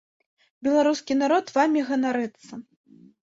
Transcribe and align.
Беларускі 0.67 1.17
народ 1.19 1.53
вамі 1.59 1.85
ганарыцца. 1.91 2.53